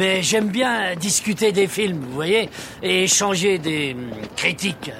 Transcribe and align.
mais 0.00 0.22
j'aime 0.22 0.48
bien 0.48 0.96
discuter 0.96 1.52
des 1.52 1.66
films, 1.66 2.00
vous 2.00 2.14
voyez, 2.14 2.48
et 2.82 3.04
échanger 3.04 3.58
des 3.58 3.92
hum, 3.92 4.10
critiques. 4.34 4.90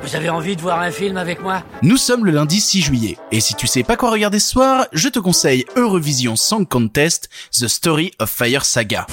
Vous 0.00 0.14
avez 0.14 0.30
envie 0.30 0.54
de 0.54 0.60
voir 0.60 0.80
un 0.80 0.92
film 0.92 1.16
avec 1.16 1.42
moi? 1.42 1.64
Nous 1.82 1.96
sommes 1.96 2.24
le 2.24 2.30
lundi 2.30 2.60
6 2.60 2.82
juillet, 2.82 3.18
et 3.32 3.40
si 3.40 3.56
tu 3.56 3.66
sais 3.66 3.82
pas 3.82 3.96
quoi 3.96 4.12
regarder 4.12 4.38
ce 4.38 4.48
soir, 4.48 4.86
je 4.92 5.08
te 5.08 5.18
conseille 5.18 5.64
Eurovision 5.74 6.36
Song 6.36 6.66
Contest, 6.68 7.30
The 7.50 7.66
Story 7.66 8.12
of 8.20 8.30
Fire 8.30 8.64
Saga. 8.64 9.08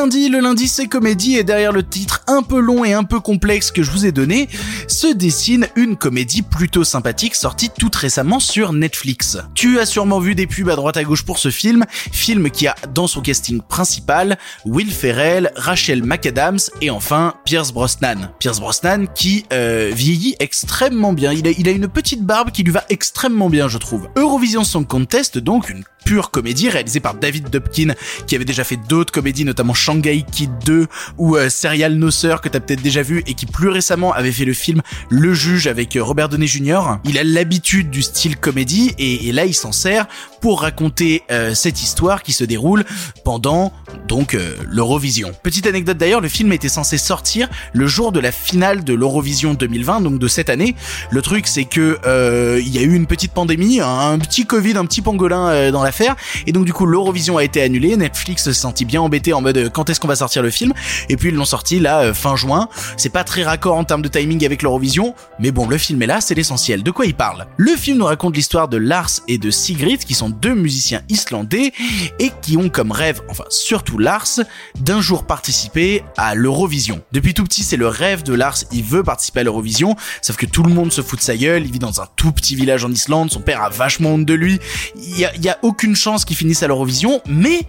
Lundi, 0.00 0.30
le 0.30 0.40
lundi 0.40 0.66
c'est 0.66 0.86
comédie 0.86 1.36
et 1.36 1.44
derrière 1.44 1.72
le 1.72 1.82
titre 1.82 2.22
un 2.26 2.42
peu 2.42 2.58
long 2.58 2.86
et 2.86 2.94
un 2.94 3.04
peu 3.04 3.20
complexe 3.20 3.70
que 3.70 3.82
je 3.82 3.90
vous 3.90 4.06
ai 4.06 4.12
donné, 4.12 4.48
se 4.88 5.12
dessine 5.12 5.68
une 5.76 5.94
comédie 5.94 6.40
plutôt 6.40 6.84
sympathique 6.84 7.34
sortie 7.34 7.68
toute 7.68 7.96
récemment 7.96 8.40
sur 8.40 8.72
Netflix. 8.72 9.36
Tu 9.54 9.78
as 9.78 9.84
sûrement 9.84 10.18
vu 10.18 10.34
des 10.34 10.46
pubs 10.46 10.70
à 10.70 10.76
droite 10.76 10.96
à 10.96 11.04
gauche 11.04 11.22
pour 11.26 11.38
ce 11.38 11.50
film, 11.50 11.84
film 12.12 12.50
qui 12.50 12.66
a 12.66 12.74
dans 12.94 13.06
son 13.08 13.20
casting 13.20 13.60
principal 13.60 14.38
Will 14.64 14.90
Ferrell, 14.90 15.52
Rachel 15.54 16.02
McAdams 16.02 16.60
et 16.80 16.88
enfin 16.88 17.34
Pierce 17.44 17.70
Brosnan. 17.70 18.30
Pierce 18.38 18.58
Brosnan 18.58 19.04
qui 19.14 19.44
euh, 19.52 19.90
vieillit 19.94 20.34
extrêmement 20.40 21.12
bien, 21.12 21.34
il 21.34 21.46
a, 21.46 21.50
il 21.50 21.68
a 21.68 21.72
une 21.72 21.88
petite 21.88 22.24
barbe 22.24 22.52
qui 22.52 22.62
lui 22.62 22.72
va 22.72 22.84
extrêmement 22.88 23.50
bien 23.50 23.68
je 23.68 23.76
trouve. 23.76 24.08
Eurovision 24.16 24.64
Song 24.64 24.86
Contest 24.86 25.36
donc 25.36 25.68
une 25.68 25.84
pure 26.10 26.32
comédie 26.32 26.68
réalisée 26.68 26.98
par 26.98 27.14
David 27.14 27.50
Dubkin 27.50 27.94
qui 28.26 28.34
avait 28.34 28.44
déjà 28.44 28.64
fait 28.64 28.74
d'autres 28.88 29.12
comédies 29.12 29.44
notamment 29.44 29.74
Shanghai 29.74 30.24
Kid 30.28 30.50
2 30.66 30.88
ou 31.18 31.36
euh, 31.36 31.48
Serial 31.48 31.94
No 31.94 32.10
Sir 32.10 32.40
que 32.40 32.48
t'as 32.48 32.58
peut-être 32.58 32.82
déjà 32.82 33.00
vu 33.00 33.22
et 33.28 33.34
qui 33.34 33.46
plus 33.46 33.68
récemment 33.68 34.12
avait 34.12 34.32
fait 34.32 34.44
le 34.44 34.52
film 34.52 34.82
Le 35.08 35.32
Juge 35.34 35.68
avec 35.68 35.94
euh, 35.94 36.02
Robert 36.02 36.28
Downey 36.28 36.48
Jr. 36.48 36.96
Il 37.04 37.16
a 37.16 37.22
l'habitude 37.22 37.90
du 37.90 38.02
style 38.02 38.36
comédie 38.36 38.92
et, 38.98 39.28
et 39.28 39.30
là 39.30 39.44
il 39.44 39.54
s'en 39.54 39.70
sert 39.70 40.08
pour 40.40 40.62
raconter 40.62 41.22
euh, 41.30 41.54
cette 41.54 41.80
histoire 41.80 42.24
qui 42.24 42.32
se 42.32 42.42
déroule 42.42 42.84
pendant 43.24 43.72
donc 44.10 44.34
euh, 44.34 44.56
l'Eurovision. 44.68 45.30
Petite 45.44 45.68
anecdote 45.68 45.96
d'ailleurs, 45.96 46.20
le 46.20 46.28
film 46.28 46.52
était 46.52 46.68
censé 46.68 46.98
sortir 46.98 47.48
le 47.72 47.86
jour 47.86 48.10
de 48.10 48.18
la 48.18 48.32
finale 48.32 48.82
de 48.82 48.92
l'Eurovision 48.92 49.54
2020, 49.54 50.00
donc 50.00 50.18
de 50.18 50.26
cette 50.26 50.50
année. 50.50 50.74
Le 51.12 51.22
truc 51.22 51.46
c'est 51.46 51.64
que 51.64 51.96
euh, 52.04 52.60
il 52.60 52.74
y 52.74 52.78
a 52.78 52.82
eu 52.82 52.92
une 52.92 53.06
petite 53.06 53.30
pandémie, 53.30 53.80
un 53.80 54.18
petit 54.18 54.46
Covid, 54.46 54.76
un 54.76 54.84
petit 54.84 55.00
pangolin 55.00 55.48
euh, 55.50 55.70
dans 55.70 55.84
l'affaire, 55.84 56.16
et 56.48 56.50
donc 56.50 56.64
du 56.64 56.72
coup 56.72 56.86
l'Eurovision 56.86 57.36
a 57.36 57.44
été 57.44 57.62
annulée. 57.62 57.96
Netflix 57.96 58.42
se 58.42 58.52
sentit 58.52 58.84
bien 58.84 59.00
embêté 59.00 59.32
en 59.32 59.42
mode 59.42 59.70
quand 59.72 59.88
est-ce 59.88 60.00
qu'on 60.00 60.08
va 60.08 60.16
sortir 60.16 60.42
le 60.42 60.50
film, 60.50 60.72
et 61.08 61.16
puis 61.16 61.28
ils 61.28 61.34
l'ont 61.36 61.44
sorti 61.44 61.78
là 61.78 62.12
fin 62.12 62.34
juin. 62.34 62.68
C'est 62.96 63.10
pas 63.10 63.22
très 63.22 63.44
raccord 63.44 63.76
en 63.76 63.84
termes 63.84 64.02
de 64.02 64.08
timing 64.08 64.44
avec 64.44 64.62
l'Eurovision, 64.62 65.14
mais 65.38 65.52
bon 65.52 65.68
le 65.68 65.78
film 65.78 66.02
est 66.02 66.06
là, 66.06 66.20
c'est 66.20 66.34
l'essentiel. 66.34 66.82
De 66.82 66.90
quoi 66.90 67.06
il 67.06 67.14
parle? 67.14 67.46
Le 67.56 67.76
film 67.76 67.98
nous 67.98 68.06
raconte 68.06 68.34
l'histoire 68.34 68.66
de 68.66 68.76
Lars 68.76 69.20
et 69.28 69.38
de 69.38 69.52
Sigrid 69.52 70.04
qui 70.04 70.14
sont 70.14 70.30
deux 70.30 70.54
musiciens 70.54 71.02
islandais 71.08 71.72
et 72.18 72.32
qui 72.42 72.56
ont 72.56 72.70
comme 72.70 72.90
rêve, 72.90 73.20
enfin 73.28 73.44
surtout 73.50 73.99
Lars, 74.00 74.40
d'un 74.78 75.00
jour 75.00 75.24
participer 75.24 76.02
à 76.16 76.34
l'Eurovision. 76.34 77.02
Depuis 77.12 77.34
tout 77.34 77.44
petit, 77.44 77.62
c'est 77.62 77.76
le 77.76 77.86
rêve 77.86 78.22
de 78.22 78.34
Lars, 78.34 78.58
il 78.72 78.82
veut 78.82 79.02
participer 79.02 79.40
à 79.40 79.44
l'Eurovision, 79.44 79.96
sauf 80.22 80.36
que 80.36 80.46
tout 80.46 80.62
le 80.62 80.72
monde 80.74 80.92
se 80.92 81.02
fout 81.02 81.18
de 81.18 81.24
sa 81.24 81.36
gueule, 81.36 81.64
il 81.64 81.72
vit 81.72 81.78
dans 81.78 82.00
un 82.00 82.06
tout 82.16 82.32
petit 82.32 82.56
village 82.56 82.84
en 82.84 82.90
Islande, 82.90 83.30
son 83.30 83.40
père 83.40 83.62
a 83.62 83.68
vachement 83.68 84.10
honte 84.10 84.26
de 84.26 84.34
lui, 84.34 84.58
il 84.96 85.18
y 85.18 85.48
a, 85.48 85.58
aucune 85.62 85.94
chance 85.94 86.24
qu'il 86.24 86.36
finisse 86.36 86.62
à 86.62 86.68
l'Eurovision, 86.68 87.20
mais 87.26 87.62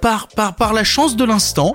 par, 0.00 0.28
par, 0.28 0.56
par 0.56 0.72
la 0.72 0.84
chance 0.84 1.16
de 1.16 1.24
l'instant, 1.24 1.74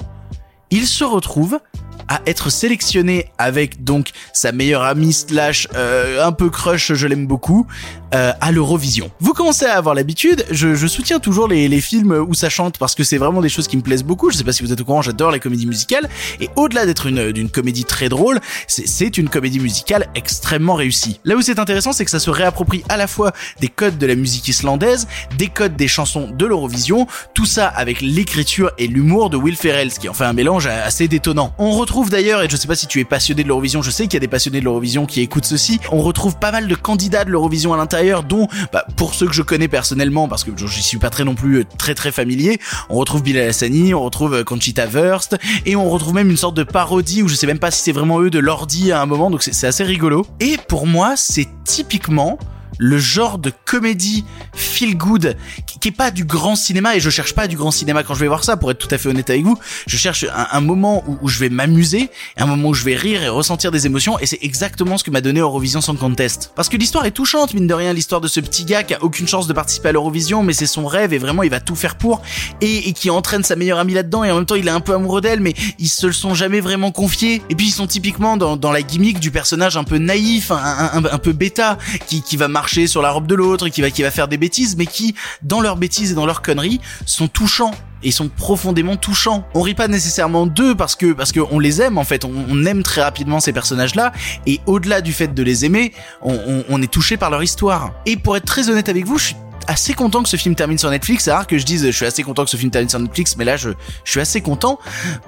il 0.72 0.88
se 0.88 1.04
retrouve 1.04 1.60
à 2.08 2.22
être 2.26 2.50
sélectionné 2.50 3.32
avec 3.38 3.84
donc 3.84 4.12
sa 4.34 4.52
meilleure 4.52 4.84
amie 4.84 5.14
slash 5.14 5.68
euh, 5.76 6.26
un 6.26 6.32
peu 6.32 6.50
crush, 6.50 6.94
je 6.94 7.08
l'aime 7.08 7.28
beaucoup, 7.28 7.68
euh, 8.16 8.32
à 8.42 8.52
l'Eurovision. 8.52 9.12
Vous 9.20 9.34
commencez 9.34 9.66
à 9.66 9.76
avoir 9.78 9.94
l'habitude, 9.94 10.46
je, 10.50 10.74
je 10.74 10.88
soutiens 10.88 11.20
toujours 11.20 11.48
les, 11.48 11.68
les 11.68 11.82
films 11.82 12.14
où 12.28 12.34
ça 12.34 12.50
chante 12.50 12.78
parce 12.78 12.96
que 12.96 13.04
c'est 13.04 13.18
vraiment 13.18 13.42
des 13.42 13.50
choses 13.50 13.68
qui 13.68 13.78
me 13.78 13.82
plaisent 13.82 14.04
beaucoup. 14.04 14.32
Je 14.32 14.38
sais 14.38 14.44
pas 14.44 14.54
si 14.54 14.64
vous 14.64 14.72
êtes 14.72 14.82
au 14.82 14.86
courant, 14.86 15.02
j'adore 15.02 15.32
les 15.32 15.40
comédies 15.40 15.68
musicales 15.68 16.10
et 16.40 16.50
au-delà 16.56 16.86
d'être 16.86 17.06
une 17.08 17.32
d'une 17.32 17.50
comédie 17.50 17.84
très 17.86 18.10
drôle, 18.10 18.40
c'est- 18.68 19.18
une 19.18 19.30
comédie 19.30 19.60
musicale 19.60 20.08
extrêmement 20.16 20.76
réussie. 20.76 21.20
Là 21.26 21.36
où 21.36 21.42
c'est 21.42 21.60
intéressant, 21.60 21.92
c'est 21.94 22.06
que 22.06 22.12
ça 22.12 22.20
se 22.20 22.30
réapproprie 22.30 22.84
à 22.90 22.98
la 22.98 23.08
fois 23.08 23.32
des 23.62 23.68
codes 23.68 23.98
de 23.98 24.06
la 24.06 24.16
musique 24.16 24.48
islandaise, 24.48 25.08
des 25.38 25.48
codes 25.48 25.76
des 25.76 25.88
chansons 25.88 26.30
de 26.32 26.46
l'Eurovision, 26.46 27.08
tout 27.34 27.46
ça 27.46 27.68
avec 27.68 28.02
l'écriture 28.02 28.72
et 28.78 28.88
l'humour 28.88 29.30
de 29.30 29.38
Will 29.38 29.56
Ferrell, 29.56 29.92
ce 29.92 30.00
qui 30.00 30.10
en 30.10 30.14
fait 30.14 30.24
un 30.26 30.34
mélange 30.34 30.68
assez 30.68 31.08
détonnant. 31.08 31.54
On 31.58 31.72
retrouve 31.72 32.10
d'ailleurs, 32.10 32.42
et 32.42 32.48
je 32.50 32.56
sais 32.56 32.68
pas 32.68 32.76
si 32.76 32.88
tu 32.88 33.00
es 33.00 33.06
passionné 33.06 33.44
de 33.44 33.48
l'Eurovision, 33.48 33.82
je 33.82 33.92
sais 33.92 34.04
qu'il 34.06 34.14
y 34.14 34.18
a 34.18 34.20
des 34.22 34.28
passionnés 34.28 34.60
de 34.60 34.66
l'Eurovision 34.66 35.06
qui 35.06 35.22
écoutent 35.22 35.46
ceci, 35.46 35.80
on 35.92 36.02
retrouve 36.02 36.38
pas 36.38 36.52
mal 36.52 36.68
de 36.68 36.76
candidats 36.76 37.26
de 37.26 37.30
l'Eurovision 37.32 37.74
à 37.74 37.78
l'intérieur, 37.78 38.05
dont, 38.14 38.48
bah, 38.72 38.86
pour 38.96 39.14
ceux 39.14 39.28
que 39.28 39.34
je 39.34 39.42
connais 39.42 39.68
personnellement, 39.68 40.28
parce 40.28 40.44
que 40.44 40.52
j'y 40.56 40.84
suis 40.84 40.98
pas 40.98 41.10
très 41.10 41.24
non 41.24 41.36
plus 41.36 41.60
euh, 41.60 41.64
très 41.78 41.96
très 41.96 42.12
familier, 42.12 42.60
on 42.90 42.96
retrouve 42.96 43.24
Bilal 43.24 43.50
Hassani, 43.50 43.94
on 43.94 44.04
retrouve 44.04 44.36
euh, 44.36 44.44
Conchita 44.44 44.86
Wurst, 44.86 45.38
et 45.66 45.76
on 45.76 45.90
retrouve 45.90 46.14
même 46.14 46.30
une 46.30 46.38
sorte 46.38 46.56
de 46.56 46.64
parodie 46.64 47.24
où 47.24 47.28
je 47.28 47.36
sais 47.36 47.48
même 47.48 47.60
pas 47.60 47.72
si 47.72 47.82
c'est 47.82 47.92
vraiment 47.92 48.22
eux 48.22 48.30
de 48.30 48.40
l'ordi 48.40 48.92
à 48.92 49.02
un 49.02 49.06
moment, 49.06 49.32
donc 49.32 49.44
c'est 49.44 49.56
c'est 49.56 49.68
assez 49.68 49.84
rigolo. 49.84 50.28
Et 50.40 50.58
pour 50.68 50.86
moi, 50.86 51.16
c'est 51.16 51.48
typiquement 51.64 52.38
le 52.78 52.98
genre 52.98 53.38
de 53.38 53.52
comédie 53.66 54.26
feel 54.54 54.98
good 54.98 55.36
qui, 55.66 55.80
qui 55.80 55.90
est 55.90 55.92
pas 55.92 56.12
du 56.12 56.26
grand 56.26 56.56
cinéma 56.56 56.96
et 56.96 57.00
je 57.00 57.10
cherche 57.10 57.34
pas 57.34 57.48
du 57.48 57.56
grand 57.56 57.72
cinéma 57.72 58.04
quand 58.04 58.14
je 58.14 58.20
vais 58.20 58.28
voir 58.28 58.44
ça 58.44 58.58
pour 58.58 58.72
être 58.72 58.78
tout 58.78 58.88
à 58.92 58.98
fait 58.98 59.10
honnête 59.10 59.30
avec 59.30 59.44
vous. 59.44 59.58
Je 59.88 59.98
cherche 59.98 60.26
un, 60.34 60.62
moment 60.62 61.04
où, 61.08 61.28
je 61.28 61.40
vais 61.40 61.50
m'amuser 61.50 62.10
un 62.38 62.46
moment 62.46 62.70
où 62.70 62.74
je 62.74 62.84
vais 62.84 62.96
rire 62.96 63.22
et 63.22 63.30
ressentir 63.30 63.72
des 63.72 63.86
émotions 63.86 64.20
et 64.20 64.26
c'est 64.26 64.40
exactement 64.42 64.98
ce 64.98 65.04
que 65.04 65.12
m'a 65.12 65.22
donné 65.22 65.40
Eurovision 65.40 65.82
Song 65.82 65.98
Contest. 65.98 66.52
Parce 66.56 66.70
que 66.70 66.78
l'histoire 66.78 67.06
est 67.06 67.12
touchante 67.12 67.54
mine 67.54 67.68
de 67.68 67.74
rien 67.74 67.94
l'histoire 67.94 68.22
de 68.22 68.28
ce 68.28 68.40
petit 68.40 68.66
gars 68.66 68.84
qui 68.84 68.94
a 68.94 69.04
aucune 69.04 69.28
chance 69.28 69.48
de 69.48 69.54
participer 69.54 69.90
à 69.90 69.92
l'Eurovision 69.92 70.44
mais 70.44 70.54
c'est 70.54 70.66
son 70.66 70.86
rêve 70.86 71.14
et 71.14 71.18
vraiment 71.18 71.44
il 71.44 71.50
va 71.50 71.60
tout 71.60 71.76
faire 71.76 71.96
pour 71.96 72.22
et, 72.62 72.94
qui 72.94 73.10
entraîne 73.10 73.44
sa 73.44 73.56
meilleure 73.56 73.80
amie 73.80 73.94
là-dedans 73.94 74.24
et 74.24 74.32
en 74.32 74.36
même 74.36 74.46
temps 74.46 74.56
il 74.56 74.68
est 74.68 74.72
un 74.72 74.80
peu 74.80 74.94
amoureux 74.94 75.22
d'elle 75.22 75.40
mais 75.40 75.54
ils 75.80 75.90
se 75.90 76.08
le 76.08 76.14
sont 76.14 76.34
jamais 76.34 76.60
vraiment 76.60 76.92
confiés. 76.92 77.42
Et 77.50 77.56
puis 77.56 77.68
ils 77.68 77.72
sont 77.72 77.88
typiquement 77.88 78.38
dans, 78.38 78.72
la 78.72 78.82
gimmick 78.82 79.20
du 79.20 79.32
personnage 79.32 79.78
un 79.78 79.84
peu 79.84 79.98
naïf 79.98 80.52
un 80.52 81.18
peu 81.20 81.32
bêta 81.32 81.78
qui, 82.08 82.22
qui 82.22 82.36
va 82.36 82.48
marcher 82.48 82.65
sur 82.68 83.02
la 83.02 83.12
robe 83.12 83.28
de 83.28 83.36
l'autre 83.36 83.70
qui 83.70 83.82
va, 83.82 83.90
qui 83.90 84.02
va 84.02 84.12
faire 84.12 84.28
des 84.28 84.38
bêtises 84.38 84.76
mais 84.78 84.86
qui 84.86 85.16
dans 85.42 85.62
leurs 85.62 85.78
bêtises 85.78 86.12
et 86.12 86.16
dans 86.16 86.26
leurs 86.26 86.42
conneries 86.42 86.82
sont 87.06 87.28
touchants 87.28 87.74
et 88.04 88.12
sont 88.12 88.30
profondément 88.30 88.98
touchants. 88.98 89.48
On 89.54 89.62
rit 89.62 89.74
pas 89.74 89.88
nécessairement 89.88 90.46
d'eux 90.46 90.76
parce 90.76 90.96
que 90.96 91.14
parce 91.14 91.32
que 91.32 91.40
on 91.40 91.60
les 91.60 91.82
aime 91.82 91.98
en 91.98 92.04
fait, 92.04 92.26
on, 92.26 92.66
aime 92.66 92.84
très 92.84 93.02
rapidement 93.02 93.40
ces 93.40 93.54
personnages-là 93.54 94.12
et 94.46 94.60
au-delà 94.66 95.02
du 95.02 95.14
fait 95.14 95.34
de 95.34 95.44
les 95.44 95.66
aimer, 95.66 95.94
on 96.22 96.82
est 96.82 96.92
touché 96.92 97.18
par 97.18 97.30
leur 97.30 97.44
histoire. 97.44 97.92
Et 98.06 98.18
pour 98.18 98.38
être 98.38 98.46
très 98.46 98.70
honnête 98.70 98.90
avec 98.90 99.06
vous, 99.06 99.18
je 99.18 99.26
suis 99.26 99.36
assez 99.68 99.94
content 99.94 100.24
que 100.24 100.30
ce 100.30 100.38
film 100.38 100.56
termine 100.56 100.78
sur 100.78 100.90
Netflix. 100.90 101.24
C'est 101.24 101.32
rare 101.32 101.48
que 101.48 101.58
je 101.58 101.66
dise 101.66 101.86
je 101.86 101.92
suis 101.92 102.06
assez 102.06 102.24
content 102.24 102.44
que 102.44 102.50
ce 102.50 102.58
film 102.58 102.72
termine 102.72 102.90
sur 102.90 103.00
Netflix, 103.00 103.36
mais 103.38 103.46
là 103.46 103.58
je, 103.58 103.72
je 104.04 104.12
suis 104.12 104.20
assez 104.20 104.42
content 104.42 104.80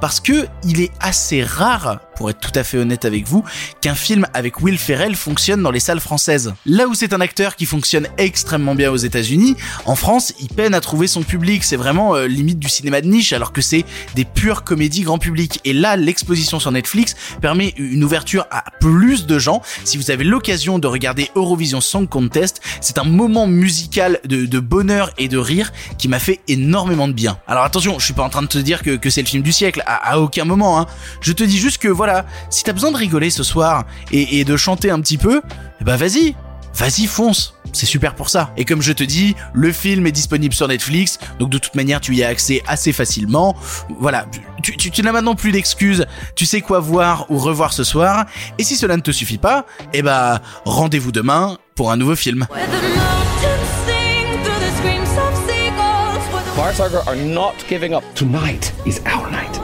parce 0.02 0.19
que 0.19 0.48
il 0.64 0.81
est 0.81 0.92
assez 1.00 1.44
rare, 1.44 2.00
pour 2.17 2.29
être 2.31 2.39
tout 2.39 2.51
à 2.55 2.63
fait 2.63 2.78
honnête 2.78 3.05
avec 3.05 3.28
vous, 3.28 3.44
qu'un 3.79 3.95
film 3.95 4.25
avec 4.33 4.61
Will 4.61 4.78
Ferrell 4.78 5.16
fonctionne 5.16 5.61
dans 5.61 5.72
les 5.72 5.79
salles 5.79 6.00
françaises. 6.00 6.53
Là 6.66 6.88
où 6.88 6.95
c'est 6.95 7.13
un 7.13 7.22
acteur 7.22 7.55
qui 7.55 7.66
fonctionne 7.66 8.07
extrêmement 8.17 8.75
bien 8.75 8.91
aux 8.91 8.97
États-Unis, 8.97 9.55
en 9.85 9.95
France, 9.95 10.33
il 10.39 10.50
peine 10.50 10.73
à 10.73 10.81
trouver 10.81 11.07
son 11.07 11.22
public. 11.22 11.63
C'est 11.63 11.75
vraiment 11.75 12.16
euh, 12.16 12.27
limite 12.27 12.57
du 12.59 12.69
cinéma 12.69 13.01
de 13.01 13.07
niche, 13.07 13.33
alors 13.33 13.53
que 13.53 13.61
c'est 13.61 13.85
des 14.16 14.25
pures 14.25 14.63
comédies 14.63 15.03
grand 15.03 15.19
public. 15.19 15.59
Et 15.63 15.73
là, 15.73 15.95
l'exposition 15.95 16.59
sur 16.59 16.72
Netflix 16.72 17.16
permet 17.39 17.73
une 17.77 18.03
ouverture 18.03 18.47
à 18.50 18.63
plus 18.79 19.27
de 19.27 19.38
gens. 19.38 19.61
Si 19.83 19.97
vous 19.97 20.09
avez 20.09 20.23
l'occasion 20.23 20.79
de 20.79 20.88
regarder 20.88 21.29
Eurovision 21.35 21.81
Song 21.81 22.09
Contest, 22.09 22.61
c'est 22.81 22.97
un 22.97 23.03
moment 23.03 23.45
musical 23.45 24.19
de, 24.25 24.59
bonheur 24.59 25.11
et 25.19 25.27
de 25.27 25.38
rire 25.38 25.72
qui 26.00 26.07
m'a 26.07 26.17
fait 26.17 26.39
énormément 26.47 27.07
de 27.07 27.13
bien. 27.13 27.38
Alors 27.47 27.63
attention, 27.63 28.00
je 28.00 28.06
suis 28.06 28.13
pas 28.15 28.24
en 28.24 28.30
train 28.30 28.42
de 28.42 28.47
te 28.47 28.57
dire 28.57 28.81
que, 28.81 28.95
que 28.95 29.12
c'est 29.12 29.21
le 29.21 29.27
film 29.27 29.44
du 29.44 29.51
siècle, 29.51 29.83
à, 29.86 30.13
à 30.13 30.18
aucun 30.18 30.45
moment. 30.45 30.80
Hein. 30.80 30.88
Je 31.21 31.31
te 31.31 31.44
dis 31.44 31.59
juste 31.59 31.77
que 31.77 31.88
voilà, 31.88 32.06
si 32.50 32.63
t'as 32.63 32.74
besoin 32.74 32.92
de 32.92 32.98
rigoler 32.98 33.30
ce 33.30 33.44
soir 33.44 33.86
et, 34.12 34.39
et 34.39 34.45
de 34.45 34.57
chanter 34.57 34.92
un 34.92 35.00
petit 35.01 35.18
peu, 35.18 35.42
eh 35.80 35.83
ben 35.83 35.95
vas-y, 35.95 36.36
vas-y 36.74 37.06
fonce. 37.06 37.54
C'est 37.74 37.86
super 37.86 38.15
pour 38.15 38.30
ça. 38.30 38.51
Et 38.56 38.63
comme 38.63 38.81
je 38.81 38.94
te 38.94 39.04
dis, 39.04 39.36
le 39.54 39.74
film 39.74 40.07
est 40.07 40.12
disponible 40.12 40.54
sur 40.54 40.69
Netflix, 40.69 41.19
donc 41.38 41.50
de 41.50 41.57
toute 41.57 41.75
manière 41.75 42.00
tu 42.00 42.15
y 42.15 42.24
as 42.24 42.30
accès 42.30 42.63
assez 42.65 42.94
facilement. 42.94 43.56
Voilà, 44.00 44.25
tu, 44.63 44.75
tu, 44.77 44.89
tu 44.89 45.04
n'as 45.04 45.12
maintenant 45.12 45.36
plus 45.36 45.51
d'excuses, 45.51 46.06
tu 46.36 46.45
sais 46.45 46.62
quoi 46.62 46.80
voir 46.80 47.30
ou 47.30 47.38
revoir 47.38 47.74
ce 47.74 47.83
soir. 47.83 48.25
Et 48.57 48.63
si 48.63 48.77
cela 48.77 48.95
ne 48.95 49.01
te 49.01 49.12
suffit 49.12 49.38
pas, 49.38 49.65
eh 49.94 50.01
ben 50.01 50.39
rendez-vous 50.65 51.12
demain 51.12 51.57
pour 51.75 51.92
un 51.92 51.98
nouveau 51.98 52.15
film. 52.15 52.48
Where 52.50 52.65
the 52.65 52.95
mountains 52.95 53.68
sing 53.86 54.44
through 54.44 54.59
the 54.59 54.71
screams 54.77 55.18
of 55.18 55.36
seagulls. 55.45 56.24
Where 56.31 56.44
the 56.44 56.56
Fire 56.56 56.74
Tiger 56.74 57.01
are 57.06 57.18
not 57.18 57.54
giving 57.69 57.94
up. 57.94 58.04
Tonight 58.15 58.74
is 58.86 59.01
our 59.06 59.30
night. 59.30 59.59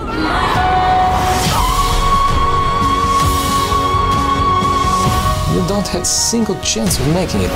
Don't 5.74 5.88
have 5.88 6.04
a 6.04 6.06
single 6.06 6.54
chance 6.62 7.00
of 7.00 7.08
making 7.16 7.42
it. 7.42 7.50